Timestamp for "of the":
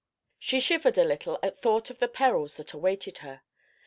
1.91-2.07